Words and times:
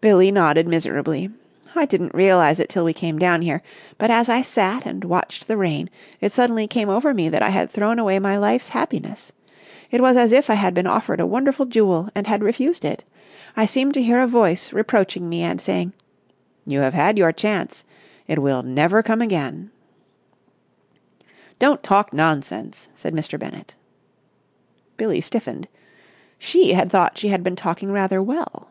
Billie 0.00 0.30
nodded 0.30 0.68
miserably. 0.68 1.28
"I 1.74 1.84
didn't 1.84 2.14
realise 2.14 2.60
it 2.60 2.68
till 2.68 2.84
we 2.84 2.92
came 2.92 3.18
down 3.18 3.42
here. 3.42 3.62
But, 3.98 4.12
as 4.12 4.28
I 4.28 4.42
sat 4.42 4.86
and 4.86 5.02
watched 5.02 5.48
the 5.48 5.56
rain, 5.56 5.90
it 6.20 6.32
suddenly 6.32 6.68
came 6.68 6.88
over 6.88 7.12
me 7.12 7.28
that 7.28 7.42
I 7.42 7.48
had 7.48 7.68
thrown 7.68 7.98
away 7.98 8.20
my 8.20 8.36
life's 8.36 8.68
happiness. 8.68 9.32
It 9.90 10.00
was 10.00 10.16
as 10.16 10.30
if 10.30 10.50
I 10.50 10.54
had 10.54 10.72
been 10.72 10.86
offered 10.86 11.18
a 11.18 11.26
wonderful 11.26 11.66
jewel 11.66 12.10
and 12.14 12.28
had 12.28 12.44
refused 12.44 12.84
it. 12.84 13.02
I 13.56 13.66
seemed 13.66 13.92
to 13.94 14.02
hear 14.02 14.20
a 14.20 14.28
voice 14.28 14.72
reproaching 14.72 15.28
me 15.28 15.42
and 15.42 15.60
saying, 15.60 15.92
'You 16.64 16.78
have 16.78 16.94
had 16.94 17.18
your 17.18 17.32
chance. 17.32 17.82
It 18.28 18.38
will 18.40 18.62
never 18.62 19.02
come 19.02 19.20
again!'" 19.20 19.72
"Don't 21.58 21.82
talk 21.82 22.12
nonsense!" 22.12 22.88
said 22.94 23.14
Mr. 23.14 23.36
Bennett. 23.36 23.74
Billie 24.96 25.20
stiffened. 25.20 25.66
She 26.38 26.74
had 26.74 26.88
thought 26.88 27.18
she 27.18 27.30
had 27.30 27.42
been 27.42 27.56
talking 27.56 27.90
rather 27.90 28.22
well. 28.22 28.68